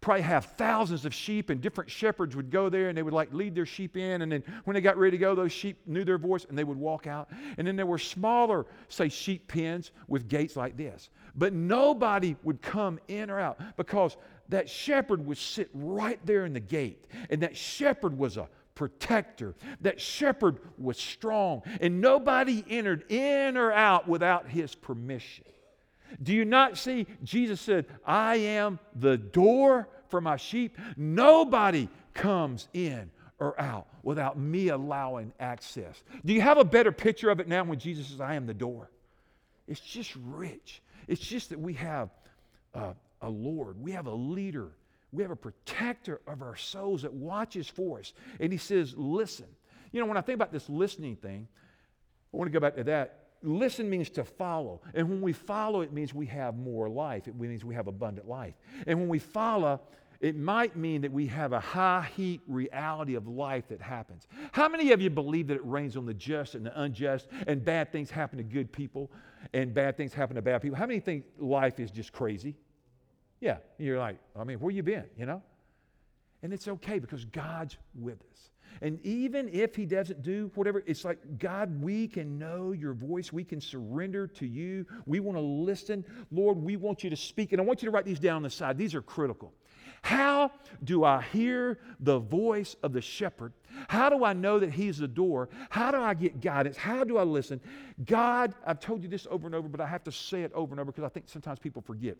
[0.02, 3.34] probably have thousands of sheep, and different shepherds would go there and they would like
[3.34, 4.22] lead their sheep in.
[4.22, 6.66] And then when they got ready to go, those sheep knew their voice and they
[6.66, 7.30] would walk out.
[7.58, 11.10] And then there were smaller, say, sheep pens with gates like this.
[11.36, 14.18] But nobody would come in or out because
[14.50, 17.08] that shepherd would sit right there in the gate.
[17.30, 19.56] And that shepherd was a protector.
[19.82, 21.64] That shepherd was strong.
[21.82, 25.46] And nobody entered in or out without his permission.
[26.22, 27.08] Do you not see?
[27.24, 30.78] Jesus said, I am the door for my sheep.
[30.96, 33.10] Nobody comes in
[33.40, 36.04] or out without me allowing access.
[36.24, 38.54] Do you have a better picture of it now when Jesus says, I am the
[38.54, 38.90] door?
[39.68, 40.82] It's just rich.
[41.08, 42.10] It's just that we have
[42.74, 44.72] a, a Lord, we have a leader,
[45.14, 48.14] we have a protector of our souls that watches for us.
[48.40, 49.48] And he says, Listen.
[49.92, 51.48] You know, when I think about this listening thing,
[52.34, 54.82] I want to go back to that listen means to follow.
[54.94, 57.28] And when we follow, it means we have more life.
[57.28, 58.56] It means we have abundant life.
[58.88, 59.82] And when we follow,
[60.22, 64.28] it might mean that we have a high heat reality of life that happens.
[64.54, 67.64] How many of you believe that it rains on the just and the unjust and
[67.64, 69.12] bad things happen to good people
[69.54, 70.78] and bad things happen to bad people?
[70.78, 72.56] How many think life is just crazy?
[73.44, 73.58] Yeah.
[73.78, 75.42] You're like, I mean, where you been, you know?
[76.44, 78.50] And it's okay because God's with us.
[78.82, 83.34] And even if he doesn't do whatever, it's like, God, we can know your voice.
[83.34, 84.86] We can surrender to you.
[85.06, 86.06] We want to listen.
[86.32, 87.52] Lord, we want you to speak.
[87.52, 88.78] And I want you to write these down on the side.
[88.78, 89.52] These are critical.
[90.04, 90.52] How
[90.86, 93.52] do I hear the voice of the shepherd?
[93.90, 95.50] How do I know that he's the door?
[95.70, 96.78] How do I get guidance?
[96.78, 97.60] How do I listen?
[98.06, 100.74] God, I've told you this over and over, but I have to say it over
[100.74, 102.18] and over because I think sometimes people forget.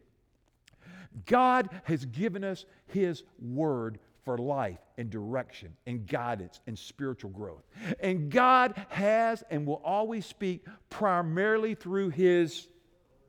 [1.26, 7.64] God has given us his word for life and direction and guidance and spiritual growth.
[8.00, 12.68] And God has and will always speak primarily through His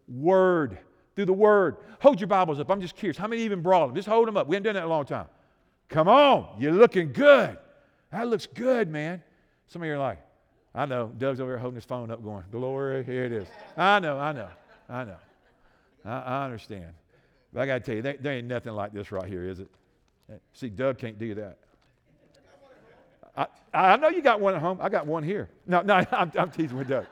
[0.07, 0.79] Word.
[1.17, 1.77] Through the Word.
[2.01, 2.71] Hold your Bibles up.
[2.71, 3.17] I'm just curious.
[3.17, 3.95] How many even brought them?
[3.95, 4.47] Just hold them up.
[4.47, 5.27] We haven't done that in a long time.
[5.89, 6.57] Come on.
[6.59, 7.59] You're looking good.
[8.13, 9.23] That looks good, man.
[9.67, 10.21] Some of you are like,
[10.75, 11.13] I know.
[11.19, 13.49] Doug's over here holding his phone up going, Glory, here it is.
[13.77, 14.49] I know, I know,
[14.89, 15.17] I know.
[16.05, 16.93] I, I understand.
[17.55, 19.69] But I got to tell you, there, ain't nothing like this right here, is it?
[20.55, 21.59] See, Doug can't do that.
[23.37, 24.79] I, I know you got one at home.
[24.81, 25.49] I got one here.
[25.67, 27.07] No, no, I'm, I'm teasing with Doug.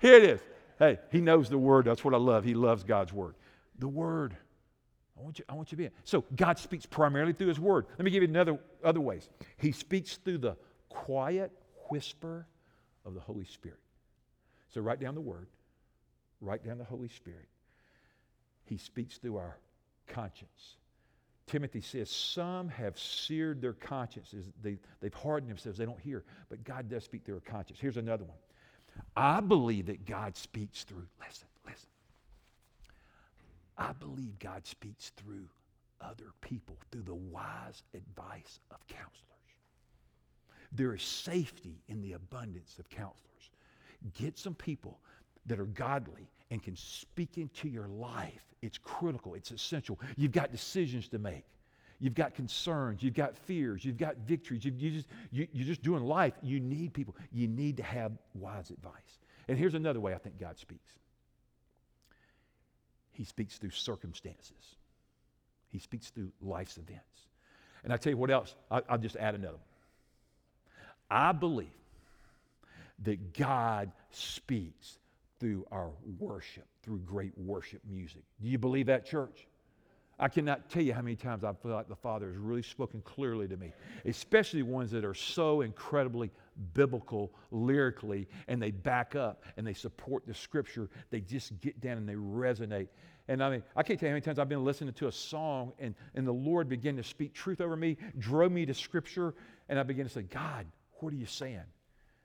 [0.00, 0.40] Here it is.
[0.78, 1.84] Hey, he knows the word.
[1.84, 2.44] That's what I love.
[2.44, 3.34] He loves God's word.
[3.78, 4.36] The word.
[5.18, 5.92] I want you, I want you to be in.
[6.04, 7.86] So God speaks primarily through his word.
[7.98, 9.28] Let me give you another other ways.
[9.56, 10.56] He speaks through the
[10.88, 11.52] quiet
[11.90, 12.46] whisper
[13.04, 13.78] of the Holy Spirit.
[14.68, 15.48] So write down the word.
[16.40, 17.46] Write down the Holy Spirit.
[18.64, 19.58] He speaks through our
[20.06, 20.76] conscience.
[21.46, 24.46] Timothy says, Some have seared their consciences.
[24.62, 25.78] They, they've hardened themselves.
[25.78, 26.24] They don't hear.
[26.48, 27.78] But God does speak through their conscience.
[27.80, 28.38] Here's another one.
[29.16, 31.88] I believe that God speaks through, listen, listen.
[33.76, 35.48] I believe God speaks through
[36.00, 39.22] other people, through the wise advice of counselors.
[40.72, 43.50] There is safety in the abundance of counselors.
[44.14, 44.98] Get some people
[45.46, 48.44] that are godly and can speak into your life.
[48.60, 49.98] It's critical, it's essential.
[50.16, 51.46] You've got decisions to make.
[51.98, 54.62] You've got concerns, you've got fears, you've got victories.
[54.62, 56.34] You, you just, you, you're just doing life.
[56.42, 57.16] You need people.
[57.32, 58.92] You need to have wise advice.
[59.48, 60.92] And here's another way I think God speaks
[63.12, 64.76] He speaks through circumstances,
[65.70, 67.28] He speaks through life's events.
[67.82, 69.62] And I tell you what else, I, I'll just add another one.
[71.10, 71.68] I believe
[73.04, 74.98] that God speaks
[75.42, 78.22] through our worship, through great worship music.
[78.40, 79.48] Do you believe that, church?
[80.20, 83.02] I cannot tell you how many times I feel like the Father has really spoken
[83.02, 83.72] clearly to me,
[84.04, 86.30] especially ones that are so incredibly
[86.74, 90.88] biblical lyrically and they back up and they support the scripture.
[91.10, 92.86] They just get down and they resonate.
[93.26, 95.12] And I mean, I can't tell you how many times I've been listening to a
[95.12, 99.34] song and, and the Lord began to speak truth over me, drove me to scripture,
[99.68, 100.66] and I began to say, God,
[101.00, 101.58] what are you saying?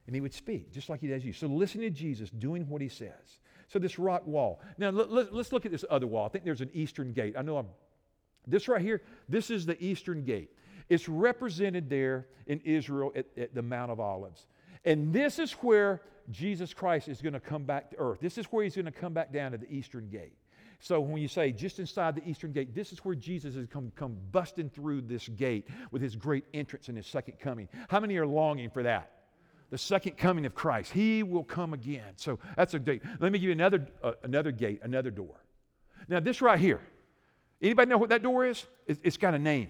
[0.08, 1.34] And he would speak, just like he does you.
[1.34, 3.40] So listen to Jesus doing what he says.
[3.68, 4.62] So this rock wall.
[4.78, 6.26] Now let, let's look at this other wall.
[6.26, 7.36] I think there's an eastern gate.
[7.38, 7.68] I know I'm,
[8.48, 10.52] this right here, this is the eastern gate.
[10.90, 14.48] It's represented there in Israel at, at the Mount of Olives.
[14.86, 18.20] And this is where Jesus Christ is going to come back to earth.
[18.22, 20.38] This is where he's going to come back down to the eastern gate.
[20.80, 23.92] So when you say just inside the eastern gate, this is where Jesus has come,
[23.98, 27.68] come busting through this gate with his great entrance and his second coming.
[27.90, 29.17] How many are longing for that?
[29.70, 30.92] The second coming of Christ.
[30.92, 32.14] He will come again.
[32.16, 33.02] So that's a date.
[33.20, 35.36] Let me give you another, uh, another gate, another door.
[36.08, 36.82] Now, this right here,
[37.62, 38.66] anybody know what that door is?
[38.88, 39.70] it's got a name.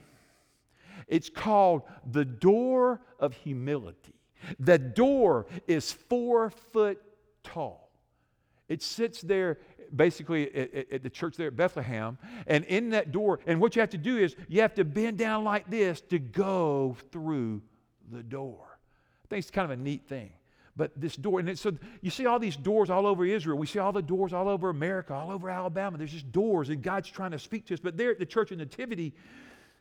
[1.08, 4.14] It's called the door of humility.
[4.60, 7.02] The door is four foot
[7.44, 7.90] tall.
[8.70, 9.58] It sits there
[9.96, 12.18] basically at, at, the church there at Bethlehem.
[12.46, 15.18] And in that door, and what you have to do is you have to bend
[15.18, 17.62] down like this to go through
[18.12, 18.67] the door.
[19.28, 20.32] I think it's kind of a neat thing.
[20.78, 23.58] But this door, and so you see all these doors all over Israel.
[23.58, 25.98] We see all the doors all over America, all over Alabama.
[25.98, 27.80] There's just doors, and God's trying to speak to us.
[27.80, 29.14] But there at the Church of Nativity,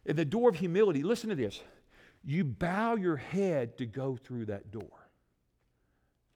[0.07, 1.61] in the door of humility, listen to this.
[2.25, 4.89] You bow your head to go through that door.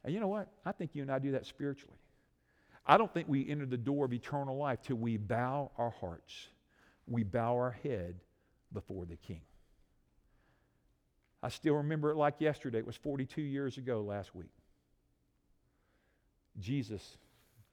[0.05, 0.49] And you know what?
[0.65, 1.99] I think you and I do that spiritually.
[2.87, 6.49] I don't think we enter the door of eternal life till we bow our hearts,
[7.07, 8.17] we bow our head
[8.73, 9.41] before the King.
[11.43, 12.79] I still remember it like yesterday.
[12.79, 14.51] It was 42 years ago last week.
[16.59, 17.17] Jesus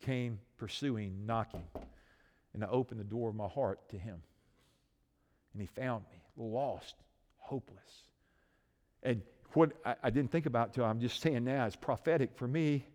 [0.01, 1.63] came pursuing, knocking,
[2.53, 4.21] and I opened the door of my heart to him.
[5.53, 6.95] And he found me, lost,
[7.38, 8.03] hopeless.
[9.03, 9.21] And
[9.53, 12.86] what I, I didn't think about till I'm just saying now is prophetic for me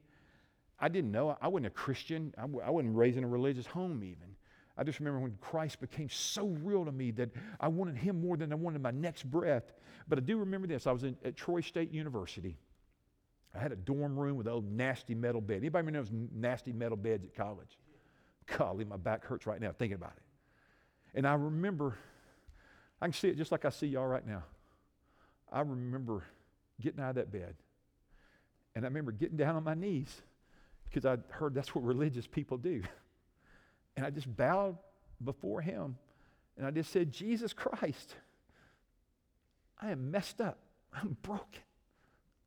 [0.82, 1.38] I didn't know.
[1.40, 2.34] I wasn't a Christian.
[2.36, 4.34] I wasn't raised in a religious home, even.
[4.76, 7.30] I just remember when Christ became so real to me that
[7.60, 9.72] I wanted Him more than I wanted my next breath.
[10.08, 10.86] But I do remember this.
[10.86, 12.56] I was in, at Troy State University.
[13.54, 15.58] I had a dorm room with old nasty metal bed.
[15.58, 17.78] Anybody remember those nasty metal beds at college?
[18.56, 20.22] Golly, my back hurts right now thinking about it.
[21.14, 21.98] And I remember,
[23.00, 24.44] I can see it just like I see y'all right now.
[25.50, 26.24] I remember
[26.80, 27.54] getting out of that bed.
[28.74, 30.22] And I remember getting down on my knees
[30.88, 32.82] because I heard that's what religious people do.
[33.96, 34.78] And I just bowed
[35.24, 35.96] before him
[36.56, 38.14] and I just said, Jesus Christ,
[39.80, 40.58] I am messed up.
[40.94, 41.62] I'm broken.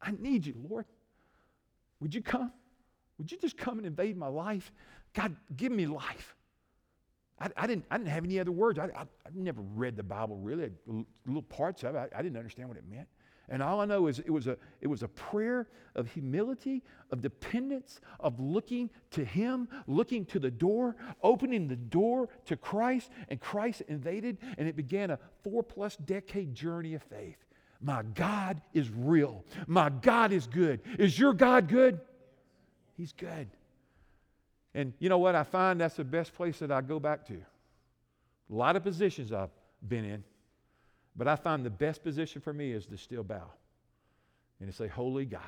[0.01, 0.85] I need you, Lord.
[1.99, 2.51] Would you come?
[3.17, 4.71] Would you just come and invade my life?
[5.13, 6.35] God, give me life.
[7.39, 8.77] I, I didn't, I didn't have any other words.
[8.77, 10.69] I, I, have never read the Bible really,
[11.25, 11.97] little parts of it.
[11.97, 13.07] I, I didn't understand what it meant.
[13.49, 17.21] And all I know is it was, a, it was a prayer of humility, of
[17.21, 23.39] dependence, of looking to Him, looking to the door, opening the door to Christ, and
[23.39, 27.37] Christ invaded, and it began a four plus decade journey of faith.
[27.81, 29.43] My God is real.
[29.67, 30.81] My God is good.
[30.97, 31.99] Is your God good?
[32.97, 33.47] He's good.
[34.73, 35.35] And you know what?
[35.35, 37.35] I find that's the best place that I go back to.
[37.35, 39.49] A lot of positions I've
[39.87, 40.23] been in.
[41.15, 43.49] But I find the best position for me is to still bow
[44.59, 45.41] and to say, Holy God,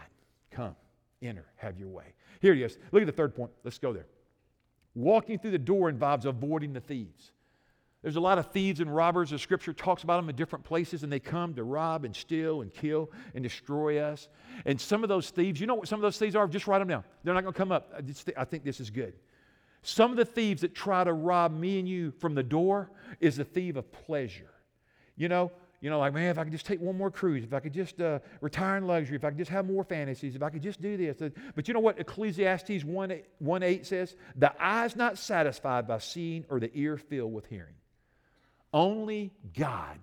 [0.51, 0.75] come,
[1.21, 2.13] enter, have your way.
[2.41, 2.77] Here it is.
[2.91, 3.51] Look at the third point.
[3.63, 4.08] Let's go there.
[4.95, 7.32] Walking through the door involves avoiding the thieves.
[8.01, 9.32] There's a lot of thieves and robbers.
[9.32, 12.62] The scripture talks about them in different places, and they come to rob and steal
[12.62, 14.30] and kill and destroy us.
[14.65, 16.47] And some of those thieves, you know what some of those thieves are?
[16.47, 17.03] Just write them down.
[17.23, 17.93] They're not going to come up.
[17.95, 19.13] I, I think this is good.
[19.82, 23.38] Some of the thieves that try to rob me and you from the door is
[23.38, 24.51] the thief of pleasure.
[25.17, 25.51] You know,
[25.82, 27.73] you know, like, man, if I could just take one more cruise, if I could
[27.73, 30.63] just uh, retire in luxury, if I could just have more fantasies, if I could
[30.63, 31.21] just do this.
[31.56, 34.15] But you know what Ecclesiastes 1 8, 1 8 says?
[34.36, 37.75] The eye's not satisfied by seeing or the ear filled with hearing.
[38.73, 39.99] Only God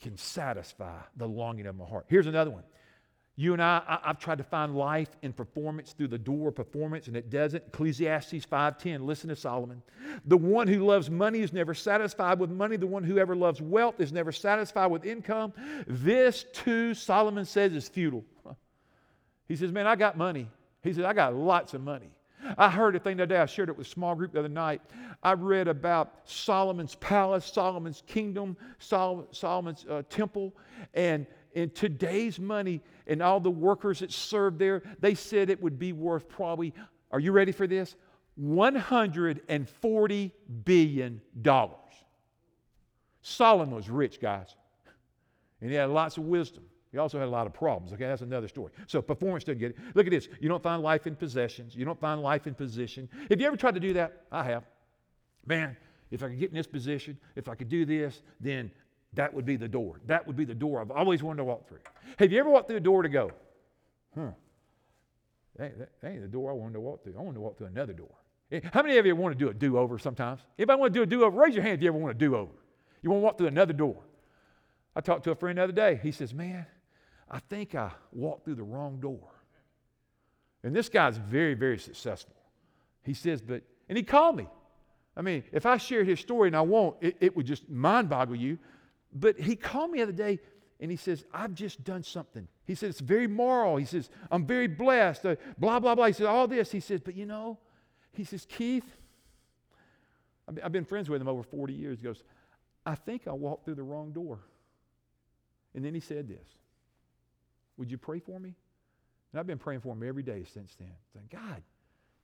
[0.00, 2.06] can satisfy the longing of my heart.
[2.08, 2.64] Here's another one.
[3.40, 6.56] You and I, I, have tried to find life in performance through the door of
[6.56, 7.64] performance, and it doesn't.
[7.68, 9.82] Ecclesiastes 5.10, listen to Solomon.
[10.26, 12.76] The one who loves money is never satisfied with money.
[12.76, 15.54] The one who ever loves wealth is never satisfied with income.
[15.86, 18.26] This, too, Solomon says, is futile.
[19.48, 20.46] He says, man, I got money.
[20.82, 22.10] He says, I got lots of money.
[22.56, 23.40] I heard a thing the other day.
[23.40, 24.80] I shared it with a small group the other night.
[25.24, 30.54] I read about Solomon's palace, Solomon's kingdom, Sol- Solomon's uh, temple,
[30.94, 35.78] and in today's money and all the workers that served there, they said it would
[35.78, 36.72] be worth probably,
[37.10, 37.96] are you ready for this?
[38.40, 40.30] $140
[40.64, 41.20] billion.
[43.20, 44.54] Solomon was rich, guys.
[45.60, 46.62] And he had lots of wisdom.
[46.92, 47.92] He also had a lot of problems.
[47.92, 48.72] Okay, that's another story.
[48.86, 49.76] So performance didn't get it.
[49.94, 50.28] Look at this.
[50.40, 51.74] You don't find life in possessions.
[51.76, 53.08] You don't find life in position.
[53.28, 54.22] Have you ever tried to do that?
[54.32, 54.64] I have.
[55.46, 55.76] Man,
[56.10, 58.70] if I could get in this position, if I could do this, then
[59.14, 60.00] that would be the door.
[60.06, 61.80] That would be the door I've always wanted to walk through.
[62.18, 63.32] Have you ever walked through a door to go,
[64.14, 64.30] huh?
[65.56, 67.14] That, that ain't the door I wanted to walk through.
[67.18, 68.14] I wanted to walk through another door.
[68.52, 70.40] Eh, how many of you want to do a do over sometimes?
[70.58, 71.38] Anybody want to do a do over?
[71.38, 72.52] Raise your hand if you ever want to do over.
[73.02, 73.96] You want to walk through another door.
[74.94, 76.00] I talked to a friend the other day.
[76.02, 76.66] He says, Man,
[77.30, 79.28] I think I walked through the wrong door.
[80.62, 82.34] And this guy's very, very successful.
[83.02, 84.46] He says, But, and he called me.
[85.16, 88.08] I mean, if I shared his story, and I won't, it, it would just mind
[88.08, 88.58] boggle you.
[89.12, 90.38] But he called me the other day
[90.80, 92.48] and he says, I've just done something.
[92.66, 93.76] He says, it's very moral.
[93.76, 95.26] He says, I'm very blessed.
[95.26, 96.06] Uh, blah, blah, blah.
[96.06, 96.70] He says, all this.
[96.70, 97.58] He says, but you know,
[98.12, 98.96] he says, Keith,
[100.62, 101.98] I've been friends with him over 40 years.
[101.98, 102.22] He goes,
[102.84, 104.40] I think I walked through the wrong door.
[105.74, 106.48] And then he said this
[107.76, 108.54] Would you pray for me?
[109.32, 110.92] And I've been praying for him every day since then.
[111.12, 111.62] Saying, God,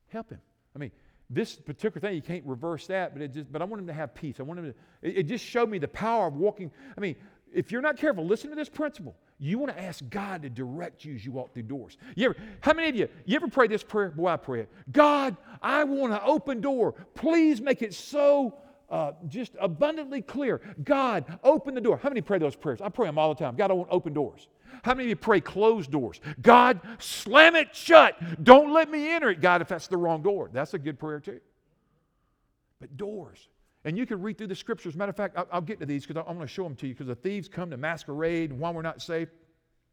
[0.09, 0.41] help him.
[0.75, 0.91] I mean,
[1.29, 3.93] this particular thing, you can't reverse that, but it just, but I want him to
[3.93, 4.37] have peace.
[4.39, 6.71] I want him to, it, it just showed me the power of walking.
[6.97, 7.17] I mean,
[7.53, 9.17] if you're not careful, listen to this principle.
[9.39, 11.99] You want to ask God to direct you as you walk through doors.
[12.15, 14.11] You ever, how many of you, you ever pray this prayer?
[14.11, 14.73] Boy, I pray it.
[14.93, 16.95] God, I want an open door.
[17.15, 18.57] Please make it so
[18.89, 20.61] uh, just abundantly clear.
[20.85, 21.99] God, open the door.
[21.99, 22.81] How many pray those prayers?
[22.81, 23.57] I pray them all the time.
[23.57, 24.49] God, I want open doors.
[24.83, 26.21] How many of you pray closed doors?
[26.43, 28.17] God, slam it shut.
[28.45, 30.51] Don't let me enter it, God, if that's the wrong door.
[30.53, 31.41] That's a good prayer, too.
[32.81, 33.49] But doors.
[33.85, 34.97] And you can read through the scriptures.
[34.97, 36.89] Matter of fact, I'll, I'll get to these because I'm going to show them to
[36.89, 39.29] you because the thieves come to masquerade while we're not safe.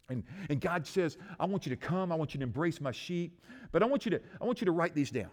[0.10, 2.12] And, and God says, I want you to come.
[2.12, 3.40] I want you to embrace my sheep.
[3.72, 5.30] But I want you to, I want you to write these down.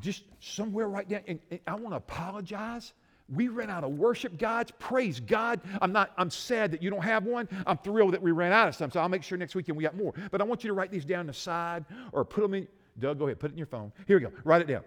[0.00, 1.22] Just somewhere right down.
[1.26, 2.92] And, and I want to apologize
[3.28, 4.72] we ran out of worship gods.
[4.78, 5.60] Praise God.
[5.82, 7.48] I'm not, I'm sad that you don't have one.
[7.66, 8.90] I'm thrilled that we ran out of some.
[8.90, 10.14] So I'll make sure next weekend we got more.
[10.30, 12.68] But I want you to write these down the side or put them in.
[12.98, 13.92] Doug, go ahead, put it in your phone.
[14.06, 14.32] Here we go.
[14.44, 14.82] Write it down.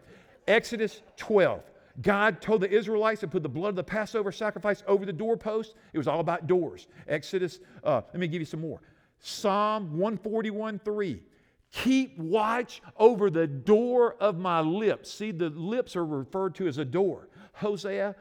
[0.48, 1.62] Exodus 12.
[2.02, 5.76] God told the Israelites to put the blood of the Passover sacrifice over the doorpost.
[5.94, 6.88] It was all about doors.
[7.08, 8.82] Exodus, uh, let me give you some more.
[9.20, 11.22] Psalm 141 3.
[11.72, 15.12] Keep watch over the door of my lips.
[15.12, 17.28] See, the lips are referred to as a door.
[17.54, 18.16] Hosea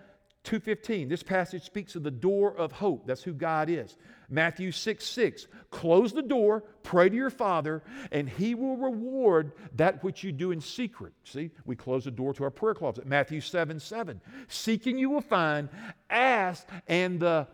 [0.44, 3.06] 2:15 this passage speaks of the door of hope.
[3.06, 3.96] That's who god is.
[4.30, 10.02] Matthew 6 6 close the door pray to your father and he will reward that
[10.02, 11.12] which you do in secret.
[11.24, 13.06] See we close the door to our prayer closet.
[13.06, 15.68] Matthew 7 7 seeking you will find
[16.08, 17.46] ask and the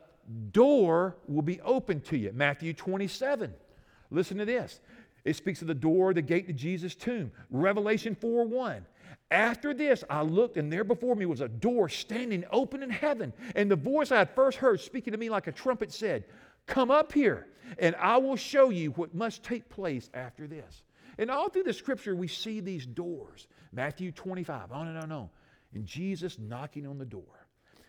[0.53, 2.33] door will be open to you.
[2.33, 3.53] Matthew 27
[4.11, 4.81] listen to this.
[5.25, 7.33] It speaks of the door, the gate to Jesus' tomb.
[7.51, 8.87] Revelation 4 1.
[9.31, 13.33] After this, I looked, and there before me was a door standing open in heaven.
[13.55, 16.25] And the voice I had first heard speaking to me like a trumpet said,
[16.67, 17.47] Come up here,
[17.79, 20.83] and I will show you what must take place after this.
[21.19, 23.47] And all through the scripture, we see these doors.
[23.73, 25.29] Matthew 25, on and on and on.
[25.75, 27.23] And Jesus knocking on the door.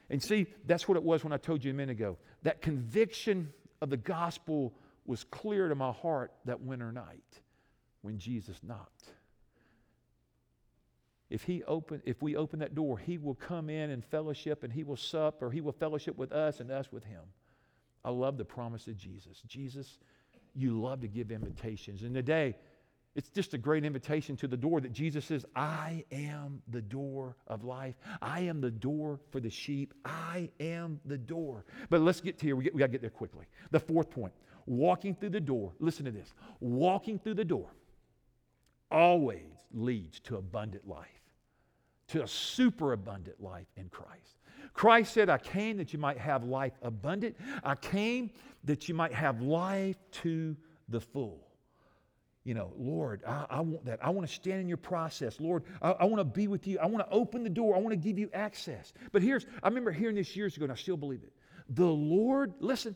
[0.10, 2.18] And see, that's what it was when I told you a minute ago.
[2.44, 4.74] That conviction of the gospel
[5.06, 7.42] was clear to my heart that winter night
[8.02, 9.12] when Jesus knocked
[11.30, 14.72] if he open if we open that door he will come in and fellowship and
[14.72, 17.22] he will sup or he will fellowship with us and us with him.
[18.04, 19.42] I love the promise of jesus.
[19.48, 19.98] Jesus
[20.58, 22.04] you love to give invitations.
[22.04, 22.56] And today
[23.16, 27.36] it's just a great invitation to the door that jesus says i am the door
[27.48, 27.96] of life.
[28.22, 29.94] I am the door for the sheep.
[30.04, 31.66] I am the door.
[31.90, 32.56] But let's get to here.
[32.56, 33.46] We, get, we got to get there quickly.
[33.72, 34.34] The fourth point
[34.68, 35.74] walking through the door.
[35.80, 36.34] Listen to this.
[36.60, 37.70] Walking through the door
[38.96, 41.10] always leads to abundant life
[42.08, 44.40] to a superabundant life in Christ.
[44.74, 47.36] Christ said, I came that you might have life abundant.
[47.64, 48.32] I came
[48.64, 50.56] that you might have life to
[50.90, 51.42] the full.
[52.44, 54.00] You know, Lord, I, I want that.
[54.06, 55.40] I want to stand in your process.
[55.40, 56.78] Lord, I, I want to be with you.
[56.78, 57.76] I want to open the door.
[57.76, 58.94] I want to give you access.
[59.12, 61.34] But here's, I remember hearing this years ago, and I still believe it.
[61.70, 62.96] The Lord, listen,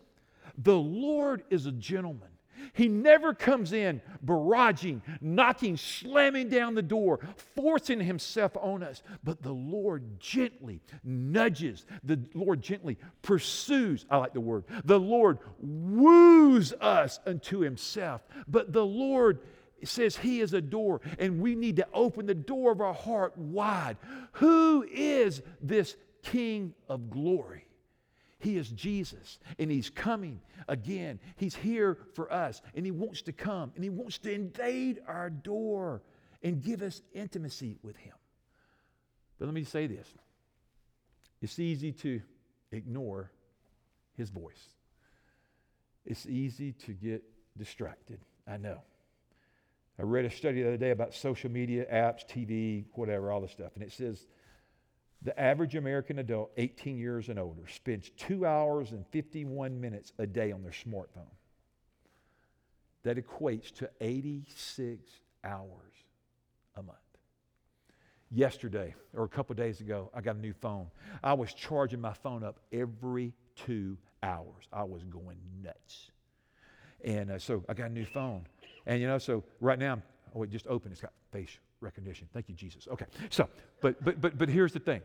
[0.60, 2.30] the Lord is a gentleman.
[2.74, 7.20] He never comes in barraging, knocking, slamming down the door,
[7.56, 9.02] forcing himself on us.
[9.24, 14.06] But the Lord gently nudges, the Lord gently pursues.
[14.10, 14.66] I like the word.
[14.84, 18.22] The Lord woos us unto himself.
[18.48, 19.40] But the Lord
[19.84, 23.38] says he is a door, and we need to open the door of our heart
[23.38, 23.98] wide.
[24.34, 27.66] Who is this King of glory?
[28.40, 31.20] He is Jesus, and He's coming again.
[31.36, 35.30] He's here for us, and He wants to come, and He wants to invade our
[35.30, 36.02] door
[36.42, 38.16] and give us intimacy with Him.
[39.38, 40.08] But let me say this
[41.42, 42.22] it's easy to
[42.72, 43.32] ignore
[44.16, 44.70] His voice.
[46.06, 47.24] It's easy to get
[47.58, 48.20] distracted.
[48.48, 48.82] I know.
[50.00, 53.52] I read a study the other day about social media, apps, TV, whatever, all this
[53.52, 54.28] stuff, and it says
[55.22, 60.26] the average American adult, 18 years and older, spends two hours and 51 minutes a
[60.26, 61.34] day on their smartphone.
[63.04, 65.10] That equates to 86
[65.44, 65.94] hours
[66.76, 66.98] a month.
[68.32, 70.88] Yesterday, or a couple days ago, I got a new phone.
[71.24, 74.68] I was charging my phone up every two hours.
[74.72, 76.12] I was going nuts.
[77.04, 78.46] And uh, so I got a new phone.
[78.86, 80.02] And you know, so right now,
[80.36, 80.92] oh, it just opened.
[80.92, 82.28] It's got face recognition.
[82.34, 82.88] Thank you, Jesus.
[82.92, 83.06] Okay.
[83.30, 83.50] So,
[83.82, 85.02] but but but but here's the thing.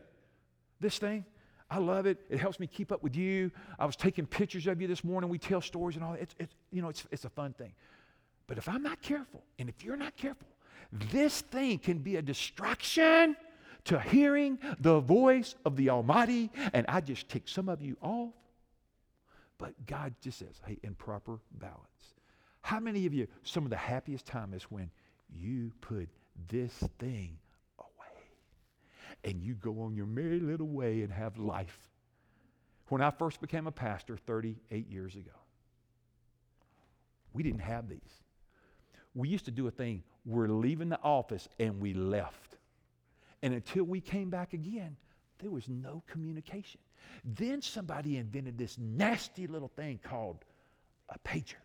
[0.79, 1.25] This thing,
[1.69, 2.17] I love it.
[2.29, 3.51] It helps me keep up with you.
[3.79, 5.29] I was taking pictures of you this morning.
[5.29, 6.21] We tell stories and all that.
[6.21, 7.73] It's, it's you know, it's it's a fun thing.
[8.47, 10.47] But if I'm not careful, and if you're not careful,
[11.11, 13.35] this thing can be a distraction
[13.85, 18.33] to hearing the voice of the Almighty, and I just tick some of you off.
[19.57, 21.79] But God just says, hey, in proper balance.
[22.61, 24.89] How many of you, some of the happiest time is when
[25.33, 26.09] you put
[26.49, 27.37] this thing
[27.79, 28.23] away
[29.23, 31.79] and you go on your merry little way and have life?
[32.89, 35.31] When I first became a pastor 38 years ago,
[37.33, 37.99] we didn't have these.
[39.13, 42.57] We used to do a thing, we're leaving the office and we left.
[43.41, 44.97] And until we came back again,
[45.39, 46.79] there was no communication.
[47.23, 50.43] Then somebody invented this nasty little thing called
[51.09, 51.55] a pager.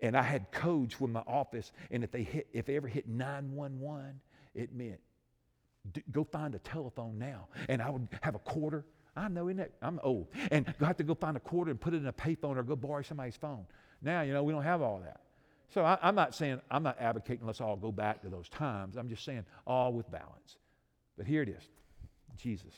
[0.00, 3.08] And I had codes with my office, and if they hit, if they ever hit
[3.08, 4.20] 911,
[4.54, 5.00] it meant
[6.10, 7.48] go find a telephone now.
[7.68, 8.84] And I would have a quarter.
[9.16, 9.70] I know, isn't?
[9.80, 10.28] I'm old.
[10.50, 12.62] And I have to go find a quarter and put it in a payphone or
[12.62, 13.66] go borrow somebody's phone.
[14.02, 15.20] Now, you know, we don't have all that.
[15.70, 18.96] So I, I'm not saying, I'm not advocating let's all go back to those times.
[18.96, 20.56] I'm just saying all with balance.
[21.16, 21.62] But here it is
[22.36, 22.74] Jesus.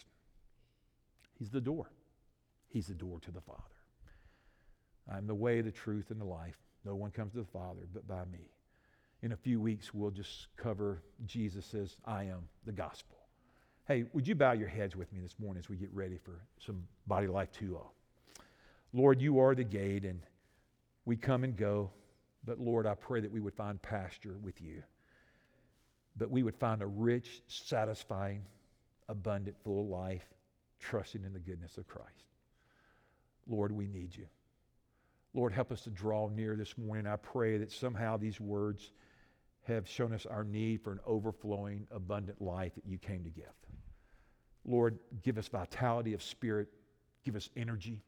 [1.38, 1.90] He's the door.
[2.68, 3.62] He's the door to the Father.
[5.10, 6.58] I'm the way, the truth, and the life.
[6.88, 8.48] No one comes to the Father but by me.
[9.20, 13.18] In a few weeks, we'll just cover Jesus says, I am the gospel.
[13.86, 16.40] Hey, would you bow your heads with me this morning as we get ready for
[16.64, 17.78] some Body Life 2
[18.94, 20.22] Lord, you are the gate, and
[21.04, 21.90] we come and go.
[22.42, 24.82] But Lord, I pray that we would find pasture with you,
[26.16, 28.46] that we would find a rich, satisfying,
[29.10, 30.24] abundant, full life,
[30.80, 32.24] trusting in the goodness of Christ.
[33.46, 34.24] Lord, we need you.
[35.38, 37.06] Lord, help us to draw near this morning.
[37.06, 38.90] I pray that somehow these words
[39.68, 43.52] have shown us our need for an overflowing, abundant life that you came to give.
[44.64, 46.66] Lord, give us vitality of spirit,
[47.24, 48.02] give us energy,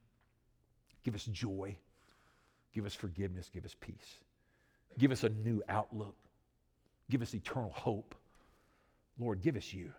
[1.05, 1.77] give us joy,
[2.75, 4.17] give us forgiveness, give us peace,
[4.99, 6.17] give us a new outlook,
[7.11, 8.17] give us eternal hope.
[9.21, 9.93] Lord, give us you.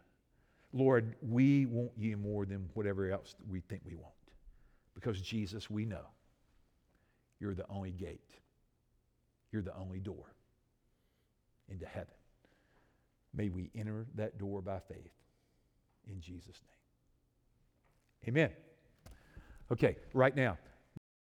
[0.74, 4.16] Lord, we want you more than whatever else we think we want.
[4.96, 6.08] Because, Jesus, we know
[7.42, 8.30] you're the only gate,
[9.52, 10.36] you're the only door
[11.68, 12.14] into heaven.
[13.34, 15.12] May we enter that door by faith
[16.08, 16.62] in Jesus'
[18.26, 18.30] name.
[18.30, 18.52] Amen.
[19.72, 20.58] Okay, right now.